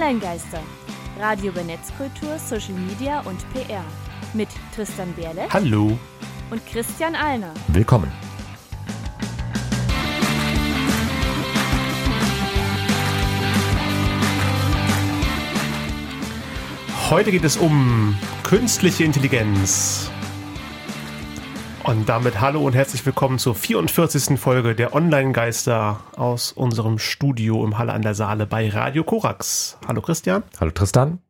Online-Geister. 0.00 0.62
Radio 1.18 1.52
über 1.52 1.62
Netzkultur, 1.62 2.38
Social 2.38 2.72
Media 2.72 3.20
und 3.20 3.38
PR. 3.52 3.84
Mit 4.32 4.48
Tristan 4.74 5.12
Berle 5.12 5.46
Hallo. 5.52 5.98
und 6.50 6.64
Christian 6.64 7.14
Alner. 7.14 7.52
Willkommen. 7.68 8.10
Heute 17.10 17.30
geht 17.30 17.44
es 17.44 17.58
um 17.58 18.16
künstliche 18.42 19.04
Intelligenz. 19.04 20.10
Und 21.84 22.08
damit 22.08 22.40
hallo 22.40 22.60
und 22.66 22.74
herzlich 22.74 23.04
willkommen 23.06 23.38
zur 23.38 23.54
44. 23.54 24.38
Folge 24.38 24.74
der 24.74 24.94
Online-Geister 24.94 26.00
aus 26.14 26.52
unserem 26.52 26.98
Studio 26.98 27.64
im 27.64 27.78
Halle 27.78 27.92
an 27.92 28.02
der 28.02 28.14
Saale 28.14 28.46
bei 28.46 28.68
Radio 28.68 29.02
Korax. 29.02 29.78
Hallo 29.88 30.02
Christian. 30.02 30.42
Hallo 30.60 30.70
Tristan 30.72 31.20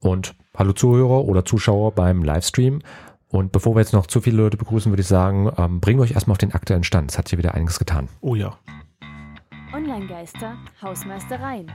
und 0.00 0.34
hallo 0.56 0.72
Zuhörer 0.72 1.26
oder 1.26 1.44
Zuschauer 1.44 1.92
beim 1.92 2.24
Livestream. 2.24 2.80
Und 3.28 3.52
bevor 3.52 3.76
wir 3.76 3.80
jetzt 3.80 3.92
noch 3.92 4.06
zu 4.06 4.22
viele 4.22 4.38
Leute 4.38 4.56
begrüßen, 4.56 4.90
würde 4.90 5.02
ich 5.02 5.08
sagen, 5.08 5.52
ähm, 5.58 5.80
bringen 5.80 5.98
wir 5.98 6.04
euch 6.04 6.12
erstmal 6.12 6.32
auf 6.32 6.38
den 6.38 6.54
aktuellen 6.54 6.84
Stand. 6.84 7.10
Es 7.10 7.18
hat 7.18 7.28
hier 7.28 7.38
wieder 7.38 7.54
einiges 7.54 7.78
getan. 7.78 8.08
Oh 8.22 8.34
ja. 8.34 8.56
Online-Geister, 9.74 10.56
Hausmeistereien. 10.80 11.70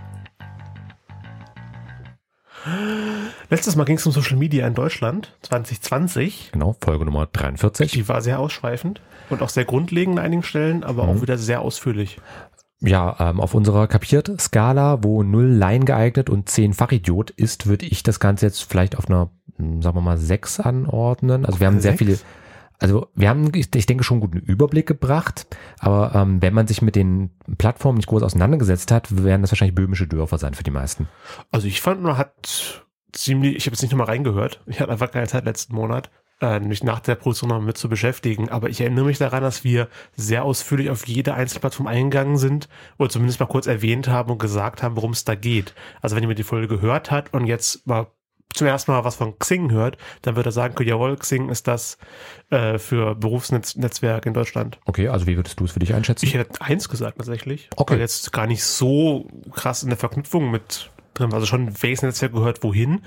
Letztes 3.50 3.76
Mal 3.76 3.84
ging 3.84 3.98
es 3.98 4.06
um 4.06 4.12
Social 4.12 4.38
Media 4.38 4.66
in 4.68 4.74
Deutschland 4.74 5.36
2020. 5.42 6.52
Genau, 6.54 6.76
Folge 6.82 7.06
Nummer 7.06 7.28
43. 7.32 7.92
Die 7.92 8.08
war 8.08 8.22
sehr 8.22 8.40
ausschweifend 8.40 9.02
und 9.30 9.42
auch 9.42 9.50
sehr 9.50 9.66
grundlegend 9.66 10.18
an 10.18 10.26
einigen 10.26 10.44
Stellen, 10.44 10.84
aber 10.84 11.04
auch 11.04 11.22
wieder 11.22 11.38
sehr 11.38 11.62
ausführlich. 11.62 12.20
Ja, 12.86 13.16
ähm, 13.20 13.40
auf 13.40 13.54
unserer 13.54 13.88
Kapiert-Skala, 13.88 15.04
wo 15.04 15.24
0 15.24 15.46
Laien 15.46 15.86
geeignet 15.86 16.30
und 16.30 16.50
10 16.50 16.74
Fachidiot 16.74 17.30
ist, 17.30 17.66
würde 17.66 17.86
ich 17.86 18.04
das 18.04 18.20
Ganze 18.20 18.46
jetzt 18.48 18.64
vielleicht 18.64 18.98
auf 18.98 19.08
einer, 19.08 19.30
hm, 19.56 19.82
sagen 19.82 19.96
wir 19.96 20.02
mal, 20.02 20.18
6 20.18 20.60
anordnen. 20.60 21.46
Also 21.46 21.62
wir 21.62 21.68
haben 21.68 21.80
sehr 21.80 21.92
Sechs? 21.92 22.00
viele, 22.00 22.20
also 22.84 23.08
wir 23.16 23.30
haben, 23.30 23.50
ich, 23.56 23.70
denke, 23.72 24.04
schon 24.04 24.16
einen 24.16 24.30
guten 24.30 24.40
Überblick 24.40 24.86
gebracht, 24.86 25.48
aber 25.80 26.14
ähm, 26.16 26.42
wenn 26.42 26.54
man 26.54 26.68
sich 26.68 26.82
mit 26.82 26.98
den 26.98 27.30
Plattformen 27.58 27.96
nicht 27.96 28.08
groß 28.08 28.24
auseinandergesetzt 28.24 28.92
hat, 28.92 29.24
werden 29.24 29.42
das 29.42 29.52
wahrscheinlich 29.52 29.74
böhmische 29.74 30.06
Dörfer 30.06 30.38
sein 30.38 30.54
für 30.54 30.64
die 30.64 30.72
meisten. 30.72 31.08
Also 31.50 31.66
ich 31.66 31.80
fand, 31.80 32.04
man 32.04 32.18
hat 32.18 32.84
ziemlich, 33.14 33.56
ich 33.56 33.66
habe 33.68 33.74
jetzt 33.76 33.84
nicht 33.84 33.92
nochmal 33.92 34.08
reingehört. 34.08 34.62
Ich 34.66 34.82
hatte 34.82 34.92
einfach 34.92 35.12
keine 35.12 35.28
Zeit 35.28 35.46
letzten 35.46 35.74
Monat, 35.76 36.12
äh, 36.42 36.60
mich 36.60 36.84
nach 36.84 37.00
der 37.00 37.16
Produktion 37.16 37.52
noch 37.52 37.62
mit 37.62 37.78
zu 37.78 37.88
beschäftigen. 37.88 38.50
Aber 38.50 38.68
ich 38.68 38.82
erinnere 38.82 39.06
mich 39.06 39.18
daran, 39.18 39.44
dass 39.44 39.64
wir 39.64 39.88
sehr 40.18 40.44
ausführlich 40.44 40.90
auf 40.90 41.08
jede 41.08 41.36
einzelne 41.36 41.62
Plattform 41.62 41.88
eingegangen 41.88 42.36
sind 42.36 42.68
oder 43.00 43.08
zumindest 43.08 43.40
mal 43.40 43.46
kurz 43.46 43.66
erwähnt 43.66 44.10
haben 44.10 44.30
und 44.30 44.40
gesagt 44.40 44.84
haben, 44.84 44.98
worum 44.98 45.12
es 45.12 45.24
da 45.24 45.36
geht. 45.36 45.74
Also 46.02 46.18
wenn 46.18 46.24
jemand 46.24 46.40
die 46.40 46.44
Folge 46.44 46.68
gehört 46.68 47.12
hat 47.12 47.34
und 47.34 47.46
jetzt 47.46 47.88
mal 47.88 48.08
zum 48.54 48.68
ersten 48.68 48.92
Mal 48.92 49.04
was 49.04 49.16
von 49.16 49.38
Xing 49.38 49.72
hört, 49.72 49.98
dann 50.22 50.36
wird 50.36 50.46
er 50.46 50.52
sagen 50.52 50.76
können, 50.76 50.90
jawohl, 50.90 51.16
Xing 51.18 51.50
ist 51.50 51.68
das 51.68 51.98
äh, 52.50 52.78
für 52.78 53.16
Berufsnetzwerk 53.16 54.26
in 54.26 54.34
Deutschland. 54.34 54.80
Okay, 54.86 55.08
also 55.08 55.28
wie 55.28 55.36
würdest 55.36 55.60
du 55.60 55.66
es 55.66 55.72
für 55.72 55.80
dich 55.80 55.94
einschätzen? 55.94 56.26
Ich 56.26 56.34
hätte 56.34 56.62
eins 56.62 56.90
gesagt 56.90 57.18
tatsächlich. 57.18 57.70
Okay. 57.76 57.94
Weil 57.94 58.00
jetzt 58.00 58.32
gar 58.32 58.48
nicht 58.48 58.64
so 58.64 59.28
krass 59.52 59.84
in 59.84 59.90
der 59.90 59.98
Verknüpfung 59.98 60.52
mit 60.52 60.92
drin 61.14 61.32
war. 61.32 61.36
Also 61.36 61.48
schon 61.48 61.82
welches 61.82 62.02
Netzwerk 62.02 62.34
gehört 62.34 62.64
wohin. 62.64 63.02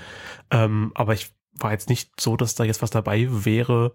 Ähm, 0.50 0.92
aber 0.94 1.14
ich 1.14 1.32
war 1.58 1.72
jetzt 1.72 1.88
nicht 1.88 2.20
so, 2.20 2.36
dass 2.36 2.54
da 2.54 2.64
jetzt 2.64 2.82
was 2.82 2.90
dabei 2.90 3.26
wäre, 3.30 3.94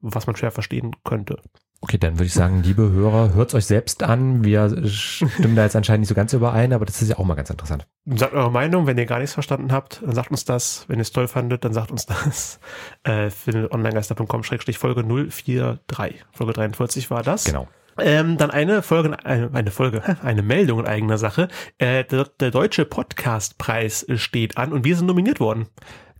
was 0.00 0.26
man 0.26 0.36
schwer 0.36 0.50
verstehen 0.50 0.94
könnte. 1.04 1.40
Okay, 1.84 1.98
dann 1.98 2.14
würde 2.14 2.24
ich 2.24 2.32
sagen, 2.32 2.62
liebe 2.62 2.90
Hörer, 2.90 3.34
hört's 3.34 3.54
euch 3.54 3.66
selbst 3.66 4.02
an. 4.02 4.42
Wir 4.42 4.86
stimmen 4.88 5.54
da 5.54 5.64
jetzt 5.64 5.76
anscheinend 5.76 6.00
nicht 6.00 6.08
so 6.08 6.14
ganz 6.14 6.32
überein, 6.32 6.72
aber 6.72 6.86
das 6.86 7.02
ist 7.02 7.10
ja 7.10 7.18
auch 7.18 7.26
mal 7.26 7.34
ganz 7.34 7.50
interessant. 7.50 7.86
Sagt 8.06 8.32
eure 8.32 8.50
Meinung, 8.50 8.86
wenn 8.86 8.96
ihr 8.96 9.04
gar 9.04 9.18
nichts 9.18 9.34
verstanden 9.34 9.70
habt, 9.70 10.00
dann 10.02 10.14
sagt 10.14 10.30
uns 10.30 10.46
das. 10.46 10.86
Wenn 10.88 10.98
ihr 10.98 11.02
es 11.02 11.12
toll 11.12 11.28
fandet, 11.28 11.62
dann 11.62 11.74
sagt 11.74 11.90
uns 11.90 12.06
das. 12.06 12.58
Äh, 13.04 13.28
findet 13.28 13.70
onlinegeister.com-folge 13.70 15.02
043. 15.04 16.24
Folge 16.32 16.52
43 16.54 17.10
war 17.10 17.22
das. 17.22 17.44
Genau. 17.44 17.68
Ähm, 17.98 18.38
dann 18.38 18.50
eine 18.50 18.80
Folge, 18.80 19.22
eine, 19.22 19.52
eine 19.52 19.70
Folge, 19.70 20.02
eine 20.22 20.42
Meldung 20.42 20.80
in 20.80 20.86
eigener 20.86 21.18
Sache. 21.18 21.48
Äh, 21.76 22.04
der, 22.04 22.24
der 22.40 22.50
Deutsche 22.50 22.86
Podcastpreis 22.86 24.06
steht 24.14 24.56
an 24.56 24.72
und 24.72 24.86
wir 24.86 24.96
sind 24.96 25.04
nominiert 25.04 25.38
worden. 25.38 25.66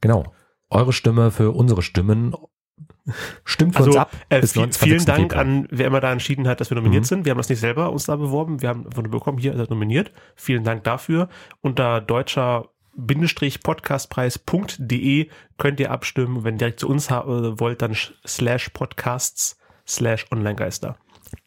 Genau. 0.02 0.30
Eure 0.68 0.92
Stimme 0.92 1.30
für 1.30 1.52
unsere 1.52 1.80
Stimmen. 1.80 2.34
Stimmt 3.44 3.76
uns 3.76 3.86
Also 3.86 3.98
ab. 3.98 4.10
äh, 4.30 4.40
bis 4.40 4.52
viel, 4.52 4.62
29. 4.62 4.88
vielen 4.88 5.04
Dank 5.04 5.32
Februar. 5.32 5.40
an 5.40 5.68
wer 5.70 5.86
immer 5.86 6.00
da 6.00 6.10
entschieden 6.12 6.48
hat, 6.48 6.60
dass 6.60 6.70
wir 6.70 6.76
nominiert 6.76 7.02
Mhm. 7.02 7.08
sind. 7.08 7.24
Wir 7.26 7.30
haben 7.30 7.38
das 7.38 7.48
nicht 7.48 7.60
selber 7.60 7.92
uns 7.92 8.04
da 8.06 8.16
beworben. 8.16 8.62
Wir 8.62 8.70
haben 8.70 8.84
nur 8.94 9.10
bekommen, 9.10 9.38
hier 9.38 9.54
er 9.54 9.68
nominiert. 9.68 10.10
Vielen 10.36 10.64
Dank 10.64 10.84
dafür. 10.84 11.28
Unter 11.60 12.00
deutscher 12.00 12.70
podcastpreis.de 13.62 15.28
könnt 15.58 15.80
ihr 15.80 15.90
abstimmen. 15.90 16.44
Wenn 16.44 16.54
ihr 16.54 16.58
direkt 16.58 16.80
zu 16.80 16.88
uns 16.88 17.10
äh, 17.10 17.14
wollt, 17.60 17.82
dann 17.82 17.96
slash 18.26 18.68
podcasts 18.70 19.58
slash 19.86 20.26
onlinegeister. 20.30 20.96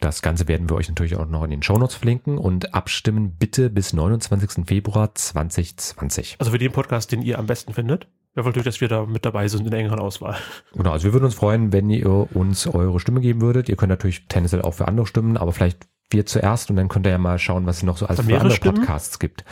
Das 0.02 0.22
Ganze 0.22 0.48
werden 0.48 0.70
wir 0.70 0.76
euch 0.76 0.90
natürlich 0.90 1.16
auch 1.16 1.26
noch 1.28 1.44
in 1.44 1.50
den 1.50 1.64
Shownotes 1.64 1.96
verlinken 1.96 2.38
und 2.38 2.74
abstimmen 2.74 3.36
bitte 3.38 3.70
bis 3.70 3.94
29. 3.94 4.66
Februar 4.68 5.16
2020. 5.16 6.36
Also 6.40 6.52
für 6.52 6.58
den 6.58 6.72
Podcast, 6.74 7.12
den 7.12 7.22
ihr 7.22 7.40
am 7.40 7.46
besten 7.48 7.74
findet. 7.74 8.08
Wir 8.38 8.44
wollen 8.44 8.52
natürlich, 8.52 8.66
dass 8.66 8.82
wir 8.82 8.88
da 8.88 9.04
mit 9.08 9.26
dabei 9.26 9.48
sind 9.48 9.66
in 9.66 9.72
der 9.72 9.80
engeren 9.80 9.98
Auswahl. 9.98 10.36
Genau, 10.76 10.92
also 10.92 11.06
wir 11.06 11.14
würden 11.14 11.26
uns 11.26 11.34
freuen, 11.34 11.74
wenn 11.74 11.90
ihr 11.90 12.06
uns 12.36 12.68
eure 12.68 13.00
Stimme 13.00 13.20
geben 13.20 13.42
würdet. 13.42 13.68
Ihr 13.68 13.76
könnt 13.76 13.90
natürlich 13.90 14.28
tendenziell 14.28 14.62
auch 14.62 14.76
für 14.76 14.88
andere 14.88 15.08
stimmen, 15.08 15.38
aber 15.38 15.52
vielleicht 15.54 15.88
wir 16.12 16.24
zuerst 16.28 16.70
und 16.70 16.76
dann 16.76 16.88
könnt 16.88 17.08
ihr 17.08 17.12
ja 17.12 17.18
mal 17.18 17.40
schauen, 17.40 17.66
was 17.66 17.78
es 17.78 17.84
noch 17.84 17.98
so 17.98 18.06
als 18.06 18.22
Für 18.22 18.36
andere 18.36 18.52
Stimmen? 18.52 18.76
Podcasts 18.76 19.18
gibt. 19.18 19.44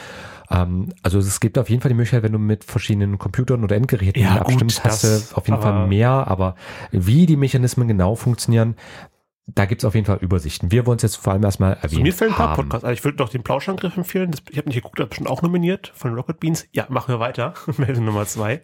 Ähm, 0.51 0.93
also 1.01 1.17
es 1.17 1.39
gibt 1.39 1.57
auf 1.57 1.67
jeden 1.67 1.81
Fall 1.81 1.89
die 1.89 1.95
Möglichkeit, 1.95 2.21
wenn 2.21 2.31
du 2.31 2.37
mit 2.37 2.63
verschiedenen 2.63 3.17
Computern 3.17 3.63
oder 3.63 3.75
Endgeräten 3.75 4.21
Ja, 4.21 4.37
gut, 4.37 4.41
abstimmst, 4.49 4.83
hast 4.83 5.03
das- 5.03 5.29
du 5.31 5.35
auf 5.37 5.47
jeden 5.47 5.63
Fall 5.63 5.87
mehr, 5.87 6.11
aber 6.11 6.55
wie 6.91 7.25
die 7.25 7.37
Mechanismen 7.37 7.87
genau 7.87 8.13
funktionieren, 8.13 8.75
da 9.47 9.65
gibt 9.65 9.81
es 9.81 9.85
auf 9.85 9.93
jeden 9.93 10.05
Fall 10.05 10.17
Übersichten. 10.21 10.71
Wir 10.71 10.85
wollen 10.85 10.97
es 10.97 11.03
jetzt 11.03 11.17
vor 11.17 11.33
allem 11.33 11.43
erstmal 11.43 11.73
erwähnen. 11.73 11.83
Also 11.83 12.01
mir 12.01 12.13
fällen 12.13 12.31
ein 12.31 12.37
paar 12.37 12.49
haben. 12.49 12.63
Podcasts. 12.63 12.83
Also 12.83 12.93
ich 12.93 13.03
würde 13.03 13.19
noch 13.19 13.29
den 13.29 13.43
Plauschangriff 13.43 13.95
empfehlen. 13.95 14.31
Das, 14.31 14.41
ich 14.49 14.57
habe 14.57 14.67
nicht 14.67 14.77
geguckt, 14.77 14.97
das 14.99 15.05
ist 15.05 15.09
bestimmt 15.09 15.29
auch 15.29 15.41
nominiert 15.43 15.91
von 15.95 16.15
Rocket 16.15 16.39
Beans. 16.39 16.67
Ja, 16.71 16.87
machen 16.89 17.09
wir 17.09 17.19
weiter. 17.19 17.53
Meldung 17.77 18.05
Nummer 18.05 18.25
zwei. 18.25 18.61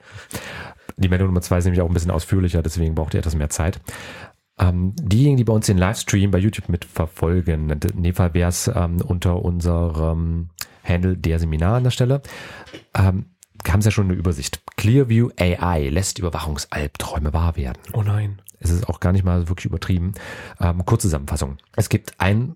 Die 0.97 1.07
Meldung 1.07 1.27
Nummer 1.27 1.41
zwei 1.41 1.59
ist 1.59 1.65
nämlich 1.65 1.81
auch 1.81 1.87
ein 1.87 1.93
bisschen 1.93 2.11
ausführlicher, 2.11 2.63
deswegen 2.63 2.95
braucht 2.95 3.13
ihr 3.13 3.19
etwas 3.19 3.35
mehr 3.35 3.49
Zeit. 3.49 3.79
Ähm, 4.59 4.93
diejenigen, 4.97 5.37
die 5.37 5.43
bei 5.43 5.53
uns 5.53 5.67
den 5.67 5.77
Livestream 5.77 6.31
bei 6.31 6.37
YouTube 6.39 6.69
mitverfolgen, 6.69 7.69
in 7.69 8.03
dem 8.03 8.13
Fall 8.13 8.33
wäre 8.33 8.49
es 8.49 8.67
ähm, 8.67 8.97
unter 9.01 9.43
unserem 9.43 10.49
Handle 10.83 11.15
der 11.15 11.39
Seminar 11.39 11.75
an 11.75 11.83
der 11.83 11.91
Stelle, 11.91 12.21
ähm, 12.95 13.25
haben 13.69 13.81
sie 13.81 13.87
ja 13.87 13.91
schon 13.91 14.05
eine 14.05 14.15
Übersicht. 14.15 14.61
Clearview 14.77 15.29
AI 15.39 15.89
lässt 15.89 16.19
Überwachungsalbträume 16.19 17.33
wahr 17.33 17.55
werden. 17.55 17.79
Oh 17.93 18.03
nein. 18.03 18.41
Es 18.59 18.69
ist 18.69 18.87
auch 18.87 18.99
gar 18.99 19.11
nicht 19.11 19.23
mal 19.23 19.49
wirklich 19.49 19.65
übertrieben. 19.65 20.13
Ähm, 20.59 20.85
Kurzzusammenfassung. 20.85 21.57
Es 21.75 21.89
gibt 21.89 22.19
ein 22.19 22.55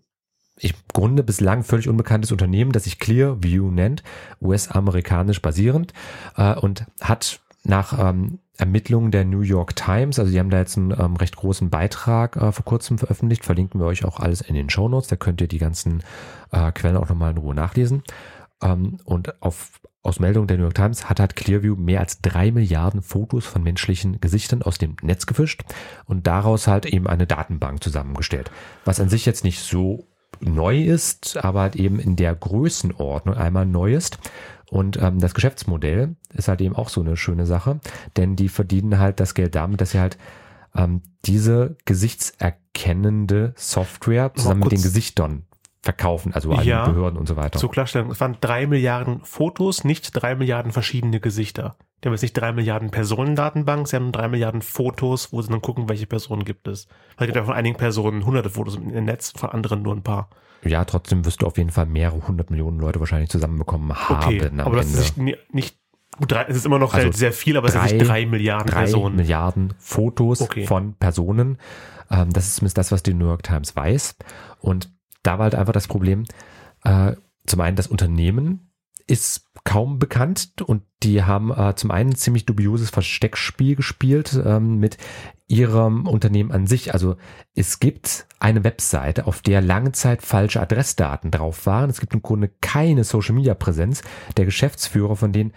ich 0.57 0.71
im 0.71 0.79
Grunde 0.93 1.23
bislang 1.23 1.63
völlig 1.63 1.89
unbekanntes 1.89 2.31
Unternehmen, 2.31 2.71
das 2.71 2.85
sich 2.85 2.99
Clearview 2.99 3.71
nennt, 3.71 4.03
US-amerikanisch 4.41 5.41
basierend 5.41 5.93
äh, 6.37 6.55
und 6.55 6.85
hat 7.01 7.41
nach 7.65 7.97
ähm, 7.99 8.39
Ermittlungen 8.57 9.11
der 9.11 9.25
New 9.25 9.41
York 9.41 9.75
Times, 9.75 10.17
also 10.17 10.31
die 10.31 10.39
haben 10.39 10.49
da 10.49 10.59
jetzt 10.59 10.77
einen 10.77 10.91
ähm, 10.91 11.17
recht 11.17 11.35
großen 11.35 11.69
Beitrag 11.69 12.37
äh, 12.37 12.51
vor 12.51 12.63
kurzem 12.63 12.97
veröffentlicht, 12.97 13.43
verlinken 13.43 13.81
wir 13.81 13.87
euch 13.87 14.05
auch 14.05 14.19
alles 14.19 14.41
in 14.41 14.55
den 14.55 14.69
Show 14.69 14.87
Notes, 14.87 15.09
da 15.09 15.17
könnt 15.17 15.41
ihr 15.41 15.47
die 15.47 15.57
ganzen 15.57 16.03
äh, 16.51 16.71
Quellen 16.71 16.95
auch 16.95 17.09
nochmal 17.09 17.31
in 17.31 17.37
Ruhe 17.37 17.55
nachlesen. 17.55 18.03
Ähm, 18.65 18.97
und 19.05 19.41
auf, 19.41 19.79
aus 20.01 20.19
Meldungen 20.19 20.47
der 20.47 20.57
New 20.57 20.63
York 20.63 20.75
Times 20.75 21.09
hat 21.09 21.19
halt 21.19 21.35
Clearview 21.35 21.75
mehr 21.75 21.99
als 21.99 22.21
drei 22.21 22.51
Milliarden 22.51 23.01
Fotos 23.01 23.45
von 23.45 23.63
menschlichen 23.63 24.19
Gesichtern 24.19 24.63
aus 24.63 24.77
dem 24.77 24.95
Netz 25.01 25.25
gefischt 25.25 25.63
und 26.05 26.27
daraus 26.27 26.67
halt 26.67 26.85
eben 26.85 27.07
eine 27.07 27.27
Datenbank 27.27 27.83
zusammengestellt. 27.83 28.51
Was 28.83 28.99
an 28.99 29.09
sich 29.09 29.25
jetzt 29.25 29.43
nicht 29.43 29.59
so 29.59 30.07
neu 30.41 30.83
ist, 30.83 31.37
aber 31.37 31.61
halt 31.61 31.75
eben 31.75 31.99
in 31.99 32.15
der 32.15 32.35
Größenordnung 32.35 33.35
einmal 33.35 33.65
neu 33.65 33.93
ist. 33.93 34.17
Und 34.69 34.97
ähm, 34.97 35.19
das 35.19 35.35
Geschäftsmodell 35.35 36.15
ist 36.33 36.47
halt 36.47 36.59
eben 36.59 36.75
auch 36.75 36.89
so 36.89 37.01
eine 37.01 37.15
schöne 37.15 37.45
Sache, 37.45 37.79
denn 38.17 38.35
die 38.35 38.49
verdienen 38.49 38.99
halt 38.99 39.19
das 39.19 39.35
Geld 39.35 39.55
damit, 39.55 39.79
dass 39.79 39.91
sie 39.91 39.99
halt 39.99 40.17
ähm, 40.75 41.03
diese 41.23 41.77
gesichtserkennende 41.85 43.53
Software 43.55 44.33
zusammen 44.33 44.61
mit 44.61 44.71
den 44.71 44.81
Gesichtern 44.81 45.45
verkaufen, 45.85 46.33
also 46.33 46.51
an 46.51 46.65
Ja. 46.65 46.85
Behörden 46.87 47.17
und 47.17 47.27
so 47.27 47.37
weiter. 47.37 47.59
Zur 47.59 47.71
Klarstellung, 47.71 48.11
es 48.11 48.19
waren 48.19 48.37
drei 48.41 48.65
Milliarden 48.67 49.21
Fotos, 49.23 49.83
nicht 49.83 50.09
drei 50.13 50.35
Milliarden 50.35 50.71
verschiedene 50.71 51.19
Gesichter. 51.19 51.77
Die 52.03 52.07
haben 52.07 52.13
jetzt 52.13 52.23
nicht 52.23 52.33
drei 52.33 52.51
Milliarden 52.51 52.89
Personendatenbank, 52.91 53.87
sie 53.87 53.95
haben 53.95 54.11
drei 54.11 54.27
Milliarden 54.27 54.61
Fotos, 54.61 55.31
wo 55.31 55.41
sie 55.41 55.49
dann 55.49 55.61
gucken, 55.61 55.87
welche 55.87 56.07
Personen 56.07 56.43
gibt 56.43 56.67
es. 56.67 56.87
Weil 57.17 57.25
es 57.25 57.33
gibt 57.33 57.35
ja 57.37 57.43
von 57.43 57.53
einigen 57.53 57.77
Personen 57.77 58.25
hunderte 58.25 58.49
Fotos 58.49 58.75
im 58.75 59.05
Netz, 59.05 59.31
von 59.37 59.49
anderen 59.51 59.81
nur 59.83 59.95
ein 59.95 60.03
paar. 60.03 60.29
Ja, 60.63 60.83
trotzdem 60.85 61.23
wirst 61.25 61.43
du 61.43 61.45
auf 61.45 61.57
jeden 61.57 61.69
Fall 61.69 61.85
mehrere 61.85 62.27
hundert 62.27 62.49
Millionen 62.49 62.79
Leute 62.79 62.99
wahrscheinlich 62.99 63.29
zusammenbekommen 63.29 63.91
Okay, 63.91 64.41
haben 64.41 64.59
am 64.59 64.65
aber 64.67 64.77
das 64.77 64.91
ist 64.93 65.17
nicht, 65.17 65.37
nicht 65.53 65.77
drei, 66.27 66.45
es 66.47 66.57
ist 66.57 66.65
immer 66.65 66.79
noch 66.79 66.93
Also 66.95 67.05
halt 67.05 67.15
sehr 67.15 67.31
viel, 67.31 67.55
aber 67.57 67.67
es 67.67 67.73
sind 67.73 67.83
nicht 67.83 67.99
drei- 68.01 68.05
drei 68.05 68.25
Milliarden 68.25 68.71
drei 68.71 68.79
Personen. 68.81 69.15
Milliarden 69.17 69.73
Fotos 69.77 70.41
Okay. 70.41 70.65
von 70.65 70.95
Personen. 70.95 71.59
Ähm, 72.09 72.31
das 72.33 72.47
ist 72.47 72.55
zumindest 72.55 72.77
das, 72.79 72.91
was 72.91 73.03
die 73.03 73.13
New 73.13 73.25
York 73.27 73.43
Times 73.43 73.75
weiß. 73.75 74.15
Und 74.59 74.89
da 75.25 75.37
war 75.37 75.43
halt 75.43 75.55
einfach 75.55 75.73
das 75.73 75.87
Problem, 75.87 76.25
äh, 76.83 77.13
zum 77.45 77.61
einen 77.61 77.75
das 77.75 77.87
Unternehmen 77.87 78.71
ist 79.07 79.45
kaum 79.63 79.99
bekannt 79.99 80.61
und 80.63 80.83
die 81.03 81.23
haben 81.23 81.51
äh, 81.51 81.75
zum 81.75 81.91
einen 81.91 82.15
ziemlich 82.15 82.45
dubioses 82.45 82.89
Versteckspiel 82.89 83.75
gespielt 83.75 84.39
ähm, 84.43 84.79
mit 84.79 84.97
ihrem 85.47 86.07
Unternehmen 86.07 86.51
an 86.51 86.65
sich. 86.65 86.93
Also 86.93 87.15
es 87.53 87.79
gibt 87.79 88.25
eine 88.39 88.63
Webseite, 88.63 89.27
auf 89.27 89.41
der 89.41 89.61
lange 89.61 89.91
Zeit 89.91 90.23
falsche 90.23 90.59
Adressdaten 90.59 91.29
drauf 91.29 91.67
waren. 91.67 91.89
Es 91.89 91.99
gibt 91.99 92.13
im 92.13 92.23
Grunde 92.23 92.49
keine 92.61 93.03
Social-Media-Präsenz. 93.03 94.01
Der 94.37 94.45
Geschäftsführer 94.45 95.15
von 95.15 95.31
denen 95.31 95.51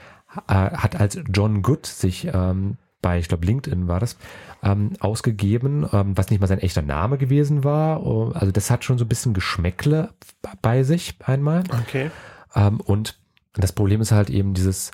äh, 0.47 0.53
hat 0.53 0.97
als 0.97 1.19
John 1.33 1.63
Good 1.63 1.87
sich 1.87 2.29
ähm, 2.33 2.77
bei, 3.01 3.19
ich 3.19 3.29
glaube, 3.29 3.47
LinkedIn 3.47 3.89
war 3.89 4.01
das, 4.01 4.17
ähm, 4.63 4.93
ausgegeben, 5.01 5.89
ähm, 5.93 6.17
was 6.17 6.31
nicht 6.31 6.41
mal 6.41 6.47
sein 6.47 6.59
echter 6.59 6.83
Name 6.83 7.19
gewesen 7.19 7.65
war. 7.65 8.05
Oh, 8.05 8.31
also 8.35 8.51
das 8.51 8.71
hat 8.71 8.85
schon 8.85 8.99
so 8.99 9.05
ein 9.05 9.09
bisschen 9.09 9.35
Geschmäckle 9.35 10.11
bei 10.63 10.83
sich 10.83 11.17
einmal. 11.25 11.65
Okay. 11.83 12.11
Ähm, 12.55 12.81
und 12.81 13.19
das 13.55 13.73
Problem 13.73 14.01
ist 14.01 14.13
halt 14.13 14.31
eben 14.31 14.55
dieses, 14.55 14.91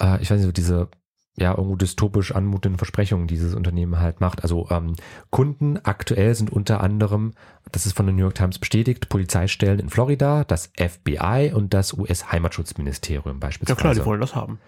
äh, 0.00 0.20
ich 0.22 0.30
weiß 0.30 0.38
nicht, 0.38 0.46
so 0.46 0.52
diese 0.52 0.88
ja, 1.36 1.50
irgendwo 1.50 1.74
dystopisch 1.74 2.32
anmutenden 2.32 2.78
Versprechungen, 2.78 3.26
die 3.26 3.34
dieses 3.34 3.54
Unternehmen 3.54 3.98
halt 3.98 4.20
macht. 4.20 4.42
Also 4.42 4.68
ähm, 4.70 4.94
Kunden 5.30 5.78
aktuell 5.82 6.34
sind 6.34 6.50
unter 6.50 6.80
anderem, 6.80 7.32
das 7.72 7.86
ist 7.86 7.96
von 7.96 8.06
der 8.06 8.14
New 8.14 8.22
York 8.22 8.36
Times 8.36 8.60
bestätigt, 8.60 9.08
Polizeistellen 9.08 9.80
in 9.80 9.90
Florida, 9.90 10.44
das 10.44 10.70
FBI 10.76 11.52
und 11.52 11.74
das 11.74 11.92
US-Heimatschutzministerium 11.92 13.40
beispielsweise. 13.40 13.76
Ja 13.76 13.80
klar, 13.80 13.94
die 13.94 14.04
wollen 14.04 14.20
das 14.20 14.36
haben. 14.36 14.60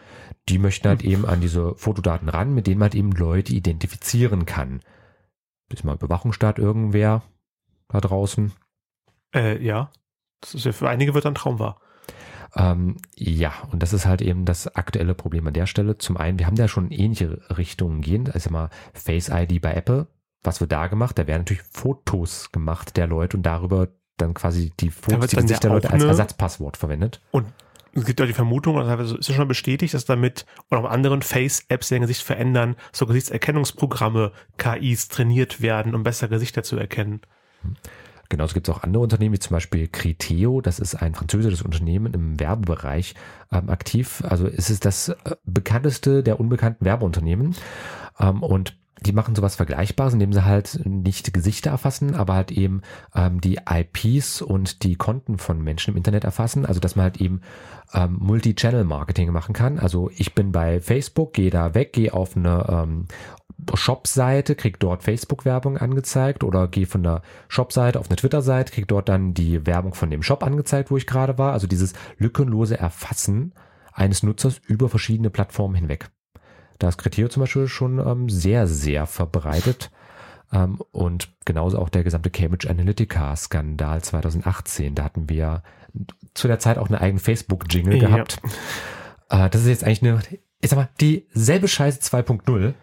Die 0.48 0.58
möchten 0.58 0.88
halt 0.88 1.04
eben 1.04 1.24
an 1.24 1.40
diese 1.40 1.76
Fotodaten 1.76 2.28
ran, 2.28 2.52
mit 2.52 2.66
denen 2.66 2.80
man 2.80 2.86
halt 2.86 2.96
eben 2.96 3.12
Leute 3.12 3.52
identifizieren 3.52 4.44
kann. 4.44 4.80
Ist 5.72 5.84
mal 5.84 5.94
Überwachungsstaat 5.94 6.58
irgendwer 6.58 7.22
da 7.88 8.00
draußen? 8.00 8.52
Äh, 9.34 9.62
ja. 9.62 9.92
Das 10.40 10.54
ist 10.54 10.66
ja 10.66 10.72
für 10.72 10.88
einige 10.88 11.14
wird 11.14 11.26
ein 11.26 11.34
Traum 11.34 11.58
wahr. 11.60 11.80
Ähm, 12.56 12.96
ja, 13.16 13.52
und 13.70 13.82
das 13.82 13.92
ist 13.92 14.06
halt 14.06 14.22
eben 14.22 14.44
das 14.44 14.74
aktuelle 14.74 15.14
Problem 15.14 15.46
an 15.46 15.52
der 15.52 15.66
Stelle. 15.66 15.98
Zum 15.98 16.16
einen, 16.16 16.38
wir 16.38 16.46
haben 16.46 16.56
da 16.56 16.68
schon 16.68 16.90
ähnliche 16.90 17.42
Richtungen 17.56 18.00
gehen. 18.00 18.30
Also 18.30 18.50
mal 18.50 18.70
Face 18.94 19.28
ID 19.28 19.60
bei 19.60 19.74
Apple. 19.74 20.06
Was 20.42 20.60
wird 20.60 20.72
da 20.72 20.86
gemacht? 20.86 21.18
Da 21.18 21.26
werden 21.26 21.40
natürlich 21.40 21.62
Fotos 21.62 22.52
gemacht 22.52 22.96
der 22.96 23.06
Leute 23.06 23.36
und 23.36 23.42
darüber 23.44 23.88
dann 24.16 24.32
quasi 24.32 24.72
die 24.80 24.90
Fotos, 24.90 25.30
die 25.30 25.36
Gesichter 25.36 25.68
der 25.68 25.70
Leute 25.70 25.90
als 25.90 26.04
Ersatzpasswort 26.04 26.78
verwendet. 26.78 27.20
Und 27.30 27.46
es 27.92 28.04
gibt 28.04 28.20
ja 28.20 28.26
die 28.26 28.32
Vermutung, 28.32 28.76
oder 28.76 28.86
teilweise 28.86 29.16
ist 29.16 29.28
ja 29.28 29.34
schon 29.34 29.48
bestätigt, 29.48 29.92
dass 29.92 30.04
damit 30.04 30.46
oder 30.70 30.80
auch 30.80 30.90
anderen 30.90 31.22
Face-Apps, 31.22 31.88
die 31.88 31.94
ihr 31.94 32.00
Gesicht 32.00 32.22
verändern, 32.22 32.76
so 32.92 33.06
Gesichtserkennungsprogramme, 33.06 34.32
KIs 34.58 35.08
trainiert 35.08 35.60
werden, 35.60 35.94
um 35.94 36.02
besser 36.02 36.28
Gesichter 36.28 36.62
zu 36.62 36.76
erkennen. 36.76 37.20
Hm. 37.62 37.76
Genauso 38.28 38.54
gibt 38.54 38.68
es 38.68 38.74
auch 38.74 38.82
andere 38.82 39.02
Unternehmen, 39.02 39.34
wie 39.34 39.38
zum 39.38 39.54
Beispiel 39.54 39.88
Criteo, 39.88 40.60
das 40.60 40.78
ist 40.78 40.94
ein 40.94 41.14
französisches 41.14 41.62
Unternehmen 41.62 42.12
im 42.14 42.40
Werbebereich 42.40 43.14
ähm, 43.52 43.70
aktiv. 43.70 44.22
Also 44.28 44.46
es 44.46 44.70
ist 44.70 44.84
das 44.84 45.10
äh, 45.10 45.14
bekannteste 45.44 46.22
der 46.22 46.40
unbekannten 46.40 46.84
Werbeunternehmen. 46.84 47.54
Ähm, 48.18 48.42
und 48.42 48.76
die 49.00 49.12
machen 49.12 49.34
sowas 49.34 49.56
Vergleichbares, 49.56 50.14
indem 50.14 50.32
sie 50.32 50.44
halt 50.44 50.80
nicht 50.84 51.34
Gesichter 51.34 51.70
erfassen, 51.70 52.14
aber 52.14 52.34
halt 52.34 52.50
eben 52.50 52.80
ähm, 53.14 53.40
die 53.40 53.58
IPs 53.68 54.40
und 54.40 54.82
die 54.84 54.96
Konten 54.96 55.38
von 55.38 55.62
Menschen 55.62 55.90
im 55.90 55.96
Internet 55.98 56.24
erfassen. 56.24 56.64
Also 56.64 56.80
dass 56.80 56.96
man 56.96 57.04
halt 57.04 57.20
eben 57.20 57.42
ähm, 57.92 58.16
Multi-Channel-Marketing 58.20 59.30
machen 59.32 59.52
kann. 59.52 59.78
Also 59.78 60.10
ich 60.16 60.34
bin 60.34 60.50
bei 60.50 60.80
Facebook, 60.80 61.34
gehe 61.34 61.50
da 61.50 61.74
weg, 61.74 61.92
gehe 61.92 62.12
auf 62.14 62.36
eine 62.36 62.66
ähm, 62.68 63.06
Shop-Seite, 63.74 64.54
krieg 64.54 64.80
dort 64.80 65.02
Facebook-Werbung 65.02 65.76
angezeigt 65.76 66.42
oder 66.42 66.66
gehe 66.66 66.86
von 66.86 67.02
der 67.02 67.22
Shop-Seite 67.48 68.00
auf 68.00 68.08
eine 68.08 68.16
Twitter-Seite, 68.16 68.72
krieg 68.72 68.88
dort 68.88 69.08
dann 69.08 69.34
die 69.34 69.66
Werbung 69.66 69.94
von 69.94 70.10
dem 70.10 70.22
Shop 70.22 70.42
angezeigt, 70.42 70.90
wo 70.90 70.96
ich 70.96 71.06
gerade 71.06 71.36
war. 71.36 71.52
Also 71.52 71.66
dieses 71.66 71.92
lückenlose 72.18 72.78
Erfassen 72.78 73.52
eines 73.92 74.22
Nutzers 74.22 74.60
über 74.66 74.88
verschiedene 74.88 75.30
Plattformen 75.30 75.74
hinweg. 75.74 76.10
Da 76.78 76.88
ist 76.88 76.98
Kriterium 76.98 77.30
zum 77.30 77.42
Beispiel 77.42 77.68
schon 77.68 77.98
ähm, 77.98 78.28
sehr, 78.28 78.66
sehr 78.66 79.06
verbreitet. 79.06 79.90
Ähm, 80.52 80.80
und 80.92 81.32
genauso 81.44 81.78
auch 81.78 81.88
der 81.88 82.04
gesamte 82.04 82.30
Cambridge 82.30 82.68
Analytica-Skandal 82.68 84.02
2018. 84.02 84.94
Da 84.94 85.04
hatten 85.04 85.28
wir 85.28 85.62
zu 86.34 86.48
der 86.48 86.58
Zeit 86.58 86.78
auch 86.78 86.88
eine 86.88 87.00
eigene 87.00 87.20
Facebook-Jingle 87.20 87.96
ja. 87.96 88.08
gehabt. 88.08 88.40
Äh, 89.28 89.50
das 89.50 89.62
ist 89.62 89.68
jetzt 89.68 89.84
eigentlich 89.84 90.02
eine, 90.02 90.20
ich 90.60 90.70
sag 90.70 90.76
mal, 90.76 90.88
dieselbe 91.00 91.68
Scheiße 91.68 92.00
2.0 92.00 92.74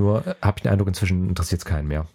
nur 0.00 0.26
äh, 0.26 0.34
habe 0.42 0.58
ich 0.58 0.62
den 0.62 0.72
Eindruck, 0.72 0.88
inzwischen 0.88 1.28
interessiert 1.28 1.60
es 1.60 1.64
keinen 1.64 1.86
mehr. 1.86 2.06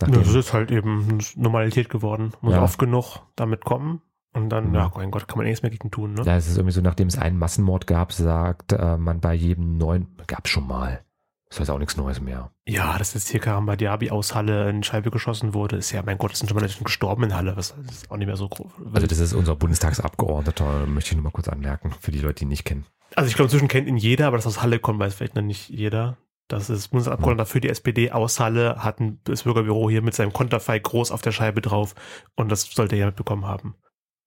Nachdem, 0.00 0.22
das 0.22 0.34
ist 0.34 0.52
halt 0.52 0.70
eben 0.70 1.18
Normalität 1.36 1.90
geworden. 1.90 2.32
Muss 2.40 2.54
ja. 2.54 2.62
oft 2.62 2.78
genug 2.78 3.20
damit 3.36 3.64
kommen. 3.64 4.00
Und 4.34 4.48
dann, 4.48 4.72
ja, 4.74 4.90
mein 4.94 5.10
Gott, 5.10 5.28
kann 5.28 5.38
man 5.38 5.46
eh 5.46 5.50
nichts 5.50 5.62
mehr 5.62 5.70
gegen 5.70 5.90
tun, 5.90 6.14
ne? 6.14 6.22
Ja, 6.24 6.36
es 6.36 6.48
ist 6.48 6.56
irgendwie 6.56 6.72
so, 6.72 6.80
nachdem 6.80 7.08
es 7.08 7.18
einen 7.18 7.38
Massenmord 7.38 7.86
gab, 7.86 8.12
sagt 8.12 8.72
äh, 8.72 8.96
man 8.96 9.20
bei 9.20 9.34
jedem 9.34 9.76
neuen, 9.76 10.16
gab 10.26 10.46
es 10.46 10.50
schon 10.50 10.66
mal. 10.66 11.04
Das 11.50 11.60
ist 11.60 11.68
auch 11.68 11.78
nichts 11.78 11.98
Neues 11.98 12.18
mehr. 12.18 12.50
Ja, 12.66 12.96
dass 12.96 13.12
jetzt 13.12 13.28
hier 13.28 13.38
Karamba 13.38 13.76
Diaby 13.76 14.10
aus 14.10 14.34
Halle 14.34 14.70
in 14.70 14.82
Scheibe 14.82 15.10
geschossen 15.10 15.52
wurde, 15.52 15.76
ist 15.76 15.92
ja, 15.92 16.02
mein 16.02 16.16
Gott, 16.16 16.32
es 16.32 16.38
sind 16.38 16.48
schon 16.48 16.56
mal 16.56 16.62
Leute 16.62 16.82
gestorben 16.82 17.24
in 17.24 17.34
Halle. 17.34 17.54
Das 17.54 17.74
ist 17.90 18.10
auch 18.10 18.16
nicht 18.16 18.26
mehr 18.26 18.38
so 18.38 18.48
groß. 18.48 18.72
Also 18.94 19.06
das 19.06 19.18
ist 19.18 19.34
unser 19.34 19.54
Bundestagsabgeordneter, 19.54 20.86
möchte 20.86 21.10
ich 21.10 21.16
nur 21.16 21.24
mal 21.24 21.30
kurz 21.30 21.48
anmerken, 21.48 21.92
für 22.00 22.10
die 22.10 22.20
Leute, 22.20 22.36
die 22.36 22.44
ihn 22.44 22.48
nicht 22.48 22.64
kennen. 22.64 22.86
Also 23.16 23.28
ich 23.28 23.34
glaube, 23.34 23.48
inzwischen 23.48 23.68
kennt 23.68 23.86
ihn 23.86 23.98
jeder, 23.98 24.28
aber 24.28 24.38
das 24.38 24.46
aus 24.46 24.62
Halle 24.62 24.78
kommt, 24.78 24.98
weiß 24.98 25.14
vielleicht 25.14 25.34
noch 25.34 25.42
nicht 25.42 25.68
jeder. 25.68 26.16
Das 26.48 26.70
ist 26.70 26.88
Bundesabgeordneter 26.88 27.44
für 27.44 27.60
die 27.60 27.68
SPD 27.68 28.10
aus 28.12 28.40
Halle, 28.40 28.76
hat 28.82 29.00
ein, 29.00 29.20
das 29.24 29.42
Bürgerbüro 29.42 29.90
hier 29.90 30.00
mit 30.00 30.14
seinem 30.14 30.32
Konterfei 30.32 30.78
groß 30.78 31.10
auf 31.10 31.20
der 31.20 31.32
Scheibe 31.32 31.60
drauf 31.60 31.94
und 32.34 32.50
das 32.50 32.62
sollte 32.62 32.96
er 32.96 33.00
ja 33.00 33.06
mitbekommen 33.06 33.44
haben. 33.44 33.74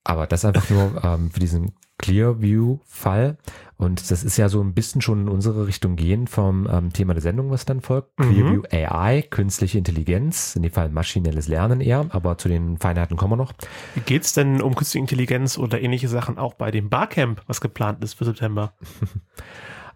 Aber 0.05 0.27
das 0.27 0.45
einfach 0.45 0.69
nur 0.69 1.03
ähm, 1.03 1.31
für 1.31 1.39
diesen 1.41 1.73
Clearview-Fall. 1.97 3.37
Und 3.77 4.11
das 4.11 4.23
ist 4.23 4.37
ja 4.37 4.47
so 4.49 4.61
ein 4.61 4.73
bisschen 4.73 5.01
schon 5.01 5.21
in 5.23 5.29
unsere 5.29 5.67
Richtung 5.67 5.95
gehen 5.95 6.27
vom 6.27 6.67
ähm, 6.71 6.93
Thema 6.93 7.13
der 7.13 7.23
Sendung, 7.23 7.49
was 7.49 7.65
dann 7.65 7.81
folgt. 7.81 8.17
Mhm. 8.19 8.23
Clearview 8.23 8.61
AI, 8.71 9.23
künstliche 9.23 9.77
Intelligenz, 9.77 10.55
in 10.55 10.61
dem 10.61 10.71
Fall 10.71 10.89
maschinelles 10.89 11.47
Lernen 11.47 11.81
eher, 11.81 12.05
aber 12.09 12.37
zu 12.37 12.47
den 12.47 12.77
Feinheiten 12.77 13.17
kommen 13.17 13.33
wir 13.33 13.37
noch. 13.37 13.53
Wie 13.95 14.01
geht's 14.01 14.33
denn 14.33 14.61
um 14.61 14.75
künstliche 14.75 15.01
Intelligenz 15.01 15.57
oder 15.57 15.81
ähnliche 15.81 16.07
Sachen 16.07 16.37
auch 16.37 16.53
bei 16.53 16.71
dem 16.71 16.89
Barcamp, 16.89 17.41
was 17.47 17.59
geplant 17.59 18.03
ist 18.03 18.13
für 18.13 18.25
September? 18.25 18.73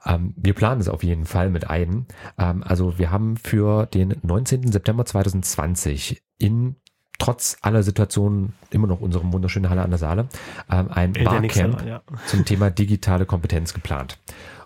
Ähm, 0.05 0.33
wir 0.37 0.53
planen 0.53 0.79
es 0.79 0.87
auf 0.87 1.03
jeden 1.03 1.25
Fall 1.25 1.49
mit 1.49 1.69
ein. 1.69 2.07
Ähm, 2.37 2.63
also 2.63 2.97
wir 2.97 3.11
haben 3.11 3.35
für 3.35 3.85
den 3.85 4.15
19. 4.21 4.71
September 4.71 5.03
2020 5.03 6.23
in 6.37 6.77
trotz 7.19 7.57
aller 7.61 7.83
Situationen 7.83 8.53
immer 8.71 8.87
noch 8.87 9.01
unsere 9.01 9.31
wunderschöne 9.31 9.69
Halle 9.69 9.83
an 9.83 9.91
der 9.91 9.99
Saale 9.99 10.27
ähm, 10.71 10.89
ein 10.89 11.13
Barcamp 11.13 11.85
ja. 11.85 12.01
zum 12.25 12.45
Thema 12.45 12.71
digitale 12.71 13.25
Kompetenz 13.25 13.73
geplant. 13.73 14.17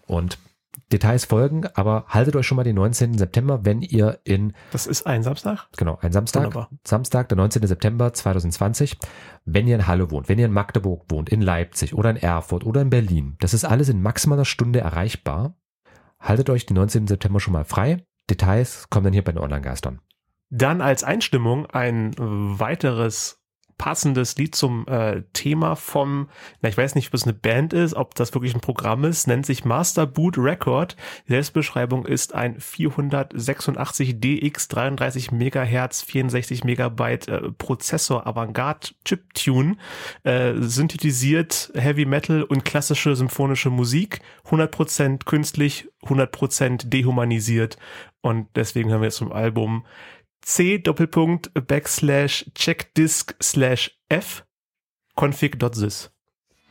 Und 0.06 0.38
Details 0.92 1.26
folgen, 1.26 1.66
aber 1.74 2.06
haltet 2.08 2.36
euch 2.36 2.46
schon 2.46 2.56
mal 2.56 2.64
den 2.64 2.76
19. 2.76 3.18
September, 3.18 3.66
wenn 3.66 3.82
ihr 3.82 4.20
in. 4.24 4.54
Das 4.72 4.86
ist 4.86 5.08
ein 5.08 5.24
Samstag? 5.24 5.68
Genau, 5.76 5.98
ein 6.02 6.12
Samstag. 6.12 6.44
Wunderbar. 6.44 6.70
Samstag, 6.86 7.30
der 7.30 7.38
19. 7.38 7.66
September 7.66 8.14
2020. 8.14 8.98
Wenn 9.46 9.68
ihr 9.68 9.76
in 9.76 9.88
Halle 9.88 10.12
wohnt, 10.12 10.30
wenn 10.30 10.40
ihr 10.40 10.46
in 10.46 10.54
Magdeburg 10.54 11.06
wohnt, 11.10 11.30
in 11.30 11.42
Leipzig 11.42 11.96
oder 11.96 12.12
in 12.12 12.18
Erfurt 12.18 12.66
oder 12.66 12.82
in 12.82 12.90
Berlin, 12.90 13.36
das 13.40 13.54
ist 13.54 13.66
alles 13.66 13.90
in 13.90 14.02
maximaler 14.02 14.46
Stunde 14.46 14.80
erreichbar. 14.80 15.56
Haltet 16.20 16.50
euch 16.50 16.66
den 16.66 16.76
19. 16.76 17.08
September 17.08 17.40
schon 17.40 17.54
mal 17.54 17.66
frei. 17.66 18.06
Details 18.30 18.90
kommen 18.90 19.06
dann 19.06 19.14
hier 19.14 19.24
bei 19.24 19.32
den 19.32 19.42
Online-Geistern. 19.42 20.00
Dann 20.56 20.82
als 20.82 21.04
Einstimmung 21.04 21.66
ein 21.66 22.14
weiteres 22.16 23.44
passendes 23.80 24.38
Lied 24.38 24.54
zum 24.54 24.88
äh, 24.88 25.24
Thema 25.34 25.76
vom, 25.76 26.30
na, 26.62 26.70
ich 26.70 26.78
weiß 26.78 26.94
nicht, 26.94 27.08
ob 27.08 27.16
es 27.16 27.24
eine 27.24 27.34
Band 27.34 27.74
ist, 27.74 27.96
ob 27.96 28.14
das 28.14 28.36
wirklich 28.36 28.54
ein 28.54 28.62
Programm 28.62 29.04
ist, 29.04 29.28
nennt 29.28 29.48
sich 29.48 29.66
Master 29.66 30.06
Boot 30.06 30.38
Record. 30.38 30.96
Die 31.28 31.32
Selbstbeschreibung 31.32 32.06
ist 32.06 32.36
ein 32.36 32.60
486 32.60 34.20
DX 34.20 34.68
33 34.68 35.32
Megahertz 35.32 36.04
64 36.04 36.64
Megabyte 36.64 37.28
äh, 37.30 37.52
Prozessor 37.58 38.28
Avantgarde 38.28 38.90
Chiptune, 39.06 39.78
äh, 40.22 40.54
synthetisiert 40.60 41.72
Heavy 41.74 42.06
Metal 42.06 42.44
und 42.44 42.64
klassische 42.64 43.16
symphonische 43.16 43.72
Musik, 43.72 44.22
100% 44.46 45.26
künstlich, 45.26 45.90
100% 46.04 46.90
dehumanisiert 46.90 47.80
und 48.22 48.48
deswegen 48.56 48.94
haben 48.94 49.02
wir 49.02 49.08
jetzt 49.08 49.18
zum 49.18 49.34
Album 49.34 49.84
c 50.46 50.78
Doppelpunkt 50.78 51.52
Backslash 51.68 52.46
Checkdisk 52.54 53.36
slash 53.42 53.98
F 54.10 54.46
config.sys. 55.16 56.12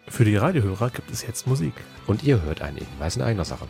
Für 0.08 0.24
die 0.24 0.36
Radiohörer 0.36 0.90
gibt 0.90 1.10
es 1.10 1.22
jetzt 1.22 1.46
Musik. 1.46 1.72
Und 2.06 2.22
ihr 2.22 2.42
hört 2.42 2.60
einen 2.60 2.76
Hinweis 2.76 3.16
in 3.16 3.22
eigener 3.22 3.44
Sache. 3.44 3.66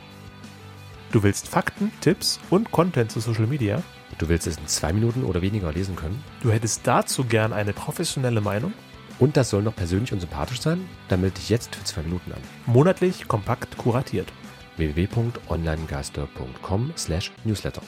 Du 1.13 1.23
willst 1.23 1.49
Fakten, 1.49 1.93
Tipps 2.01 2.41
und 2.51 2.73
Content 2.73 3.13
zu 3.13 3.21
Social 3.21 3.47
Media? 3.47 3.83
Du 4.19 4.29
willst 4.29 4.47
es 4.47 4.57
in 4.57 4.67
zwei 4.67 4.93
Minuten 4.93 5.25
oder 5.25 5.43
weniger 5.43 5.73
lesen 5.73 5.95
können? 5.95 6.25
Du 6.43 6.51
hättest 6.51 6.87
dazu 6.87 7.25
gern 7.25 7.53
eine 7.53 7.73
professionelle 7.73 8.41
Meinung? 8.41 8.73
Und 9.19 9.37
das 9.37 9.51
soll 9.51 9.63
noch 9.63 9.77
persönlich 9.77 10.13
und 10.13 10.21
sympathisch 10.21 10.63
sein? 10.63 10.89
Dann 11.09 11.21
melde 11.21 11.37
dich 11.37 11.51
jetzt 11.51 11.77
für 11.77 11.85
zwei 11.85 12.03
Minuten 12.03 12.33
an. 12.33 12.41
Monatlich 12.67 13.29
kompakt 13.29 13.77
kuratiert. 13.77 14.33
www.onlinegeister.com 14.79 16.93
slash 16.97 17.31
newsletter 17.45 17.83